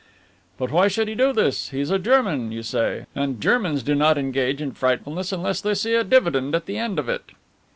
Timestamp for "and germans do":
3.13-3.93